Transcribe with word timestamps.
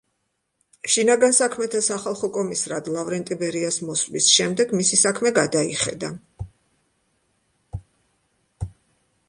შინაგან 0.93 1.35
საქმეთა 1.39 1.81
სახალხო 1.87 2.29
კომისრად 2.37 2.89
ლავრენტი 2.95 3.37
ბერიას 3.43 3.77
მოსვლის 3.89 4.29
შემდეგ 4.39 4.73
მისი 4.79 5.01
საქმე 5.01 5.33
გადაიხედა. 5.39 6.13